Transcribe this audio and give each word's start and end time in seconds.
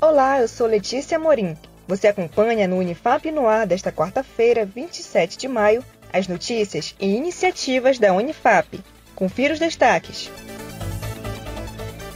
Olá, 0.00 0.40
eu 0.40 0.46
sou 0.46 0.68
Letícia 0.68 1.18
Morim. 1.18 1.56
Você 1.88 2.06
acompanha 2.06 2.68
no 2.68 2.78
Unifap 2.78 3.28
no 3.32 3.48
ar 3.48 3.66
desta 3.66 3.90
quarta-feira, 3.90 4.64
27 4.64 5.36
de 5.36 5.48
maio, 5.48 5.84
as 6.12 6.28
notícias 6.28 6.94
e 7.00 7.16
iniciativas 7.16 7.98
da 7.98 8.14
Unifap. 8.14 8.78
Confira 9.16 9.54
os 9.54 9.58
destaques. 9.58 10.30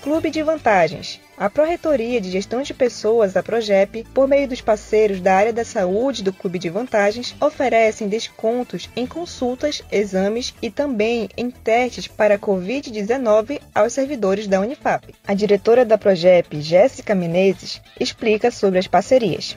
Clube 0.02 0.30
de 0.30 0.42
Vantagens. 0.42 1.20
A 1.36 1.50
Pró-Reitoria 1.50 2.22
de 2.22 2.30
Gestão 2.30 2.62
de 2.62 2.72
Pessoas 2.72 3.34
da 3.34 3.42
Progep, 3.42 4.02
por 4.14 4.26
meio 4.26 4.48
dos 4.48 4.62
parceiros 4.62 5.20
da 5.20 5.34
área 5.34 5.52
da 5.52 5.62
saúde 5.62 6.22
do 6.22 6.32
Clube 6.32 6.58
de 6.58 6.70
Vantagens, 6.70 7.36
oferecem 7.38 8.08
descontos 8.08 8.88
em 8.96 9.06
consultas, 9.06 9.82
exames 9.92 10.54
e 10.62 10.70
também 10.70 11.28
em 11.36 11.50
testes 11.50 12.08
para 12.08 12.36
a 12.36 12.38
Covid-19 12.38 13.60
aos 13.74 13.92
servidores 13.92 14.46
da 14.46 14.60
Unifap. 14.60 15.14
A 15.26 15.34
diretora 15.34 15.84
da 15.84 15.98
Progep, 15.98 16.62
Jéssica 16.62 17.14
Menezes, 17.14 17.82
explica 17.98 18.50
sobre 18.50 18.78
as 18.78 18.86
parcerias. 18.86 19.54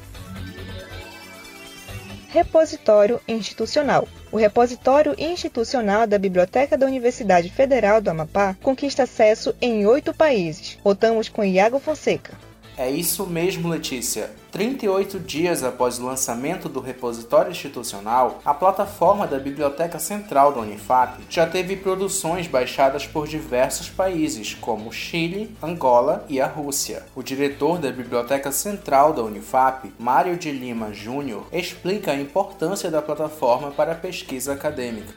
Repositório 2.28 3.20
Institucional. 3.28 4.08
O 4.32 4.38
repositório 4.38 5.16
institucional 5.18 6.06
da 6.06 6.20
Biblioteca 6.20 6.78
da 6.78 6.86
Universidade 6.86 7.50
Federal 7.50 8.00
do 8.00 8.12
Amapá 8.12 8.56
conquista 8.62 9.02
acesso 9.02 9.56
em 9.60 9.88
oito 9.88 10.14
países. 10.14 10.78
Votamos 10.84 11.28
com 11.28 11.44
Iago 11.44 11.80
Fonseca. 11.80 12.34
É 12.78 12.90
isso 12.90 13.26
mesmo, 13.26 13.70
Letícia. 13.70 14.32
38 14.52 15.20
dias 15.20 15.64
após 15.64 15.98
o 15.98 16.06
lançamento 16.06 16.68
do 16.68 16.82
repositório 16.82 17.52
institucional, 17.52 18.42
a 18.44 18.54
plataforma 18.54 19.26
da 19.26 19.40
Biblioteca 19.40 19.98
Central 19.98 20.52
da 20.52 20.60
Unifap 20.60 21.24
já 21.30 21.48
teve 21.48 21.78
produções 21.78 22.48
baixadas 22.48 23.08
por 23.08 23.28
diversos 23.28 23.90
países, 23.90 24.54
como 24.54 24.92
Chile, 24.92 25.56
Angola 25.64 26.26
e 26.28 26.42
a 26.42 26.48
Rússia. 26.48 27.06
O 27.16 27.24
diretor 27.24 27.80
da 27.80 27.92
Biblioteca 27.92 28.52
Central 28.52 29.14
da 29.14 29.24
Unifap, 29.24 29.94
Mário 29.98 30.36
de 30.38 30.52
Lima 30.52 30.92
Júnior, 30.94 31.48
explica 31.54 32.12
a 32.12 32.20
importância 32.20 32.92
da 32.92 33.02
plataforma 33.02 33.72
para 33.72 33.94
a 33.94 33.96
pesquisa 33.96 34.52
acadêmica. 34.54 35.14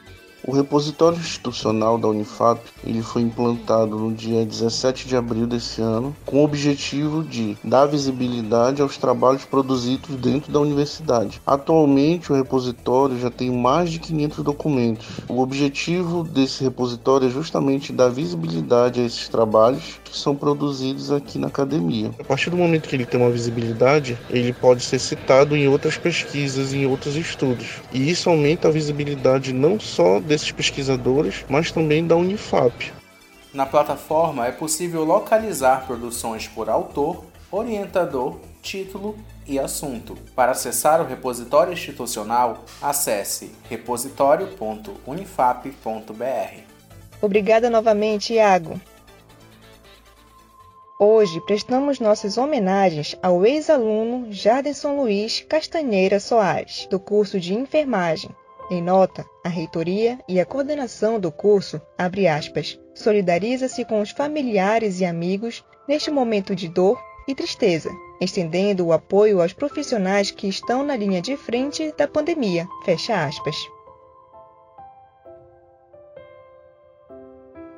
O 0.49 0.51
repositório 0.51 1.19
institucional 1.19 1.99
da 1.99 2.07
Unifap 2.07 2.59
ele 2.83 3.03
foi 3.03 3.21
implantado 3.21 3.99
no 3.99 4.11
dia 4.11 4.43
17 4.43 5.07
de 5.07 5.15
abril 5.15 5.45
desse 5.45 5.79
ano 5.79 6.15
com 6.25 6.37
o 6.37 6.43
objetivo 6.43 7.23
de 7.23 7.55
dar 7.63 7.85
visibilidade 7.85 8.81
aos 8.81 8.97
trabalhos 8.97 9.45
produzidos 9.45 10.15
dentro 10.15 10.51
da 10.51 10.59
universidade. 10.59 11.39
Atualmente 11.45 12.31
o 12.31 12.35
repositório 12.35 13.19
já 13.19 13.29
tem 13.29 13.51
mais 13.51 13.91
de 13.91 13.99
500 13.99 14.43
documentos. 14.43 15.05
O 15.27 15.39
objetivo 15.39 16.23
desse 16.23 16.63
repositório 16.63 17.27
é 17.27 17.29
justamente 17.29 17.93
dar 17.93 18.09
visibilidade 18.09 19.01
a 19.01 19.05
esses 19.05 19.29
trabalhos 19.29 19.99
que 20.03 20.17
são 20.17 20.35
produzidos 20.35 21.11
aqui 21.11 21.37
na 21.37 21.45
academia. 21.45 22.09
A 22.19 22.23
partir 22.23 22.49
do 22.49 22.57
momento 22.57 22.89
que 22.89 22.95
ele 22.95 23.05
tem 23.05 23.21
uma 23.21 23.29
visibilidade, 23.29 24.17
ele 24.31 24.51
pode 24.51 24.81
ser 24.81 24.97
citado 24.97 25.55
em 25.55 25.67
outras 25.67 25.95
pesquisas, 25.95 26.73
em 26.73 26.87
outros 26.87 27.15
estudos. 27.15 27.67
E 27.93 28.09
isso 28.09 28.31
aumenta 28.31 28.67
a 28.67 28.71
visibilidade 28.71 29.53
não 29.53 29.79
só 29.79 30.19
desses 30.39 30.51
pesquisadores, 30.51 31.45
mas 31.49 31.71
também 31.71 32.07
da 32.07 32.15
Unifap. 32.15 32.93
Na 33.53 33.65
plataforma 33.65 34.47
é 34.47 34.51
possível 34.51 35.03
localizar 35.03 35.85
produções 35.85 36.47
por 36.47 36.69
autor, 36.69 37.25
orientador, 37.51 38.37
título 38.61 39.17
e 39.45 39.59
assunto. 39.59 40.15
Para 40.35 40.51
acessar 40.51 41.01
o 41.01 41.05
repositório 41.05 41.73
institucional, 41.73 42.63
acesse 42.81 43.51
repositório.unifap.br. 43.67 46.63
Obrigada 47.21 47.69
novamente, 47.69 48.33
Iago. 48.33 48.79
Hoje 51.01 51.39
prestamos 51.41 51.99
nossas 51.99 52.37
homenagens 52.37 53.15
ao 53.23 53.45
ex-aluno 53.45 54.31
Jardenson 54.31 54.97
Luiz 54.97 55.43
Castanheira 55.47 56.19
Soares, 56.19 56.87
do 56.91 56.99
curso 56.99 57.39
de 57.39 57.53
enfermagem, 57.53 58.29
em 58.69 58.81
nota, 58.81 59.25
a 59.43 59.49
reitoria 59.49 60.19
e 60.27 60.39
a 60.39 60.45
coordenação 60.45 61.19
do 61.19 61.31
curso, 61.31 61.81
abre 61.97 62.27
aspas, 62.27 62.79
solidariza-se 62.93 63.83
com 63.83 63.99
os 63.99 64.11
familiares 64.11 64.99
e 64.99 65.05
amigos 65.05 65.65
neste 65.87 66.11
momento 66.11 66.55
de 66.55 66.67
dor 66.67 67.01
e 67.27 67.33
tristeza, 67.33 67.89
estendendo 68.21 68.85
o 68.85 68.93
apoio 68.93 69.41
aos 69.41 69.53
profissionais 69.53 70.29
que 70.29 70.47
estão 70.47 70.83
na 70.83 70.95
linha 70.95 71.21
de 71.21 71.35
frente 71.35 71.93
da 71.97 72.07
pandemia, 72.07 72.67
fecha 72.85 73.25
aspas. 73.25 73.55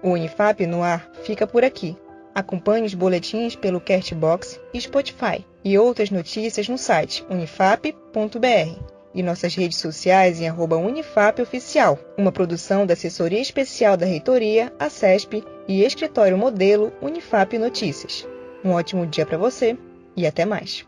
O 0.04 0.10
Unifap 0.10 0.66
no 0.66 0.84
ar 0.84 1.10
fica 1.24 1.46
por 1.46 1.64
aqui. 1.64 1.96
Acompanhe 2.34 2.86
os 2.86 2.94
boletins 2.94 3.56
pelo 3.56 3.80
Castbox 3.80 4.60
e 4.74 4.82
Spotify 4.82 5.46
e 5.64 5.78
outras 5.78 6.10
notícias 6.10 6.68
no 6.68 6.78
site 6.78 7.26
unifap.br 7.30 9.01
e 9.14 9.24
nossas 9.24 9.56
redes 9.56 9.78
sociais 9.78 10.40
em 10.40 10.48
arroba 10.48 10.78
Unifap 10.78 11.42
Oficial, 11.42 11.98
uma 12.18 12.32
produção 12.32 12.86
da 12.86 12.94
Assessoria 12.94 13.42
Especial 13.42 13.98
da 13.98 14.06
Reitoria, 14.06 14.72
a 14.80 14.90
CESP 14.90 15.44
e 15.68 15.84
Escritório 15.84 16.38
Modelo 16.38 16.92
Unifap 17.02 17.58
Notícias. 17.58 18.28
Um 18.64 18.72
ótimo 18.72 19.06
dia 19.06 19.26
para 19.26 19.38
você 19.38 19.78
e 20.16 20.26
até 20.26 20.46
mais. 20.46 20.86